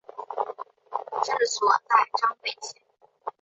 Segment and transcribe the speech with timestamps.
[1.23, 2.81] 治所在张北县。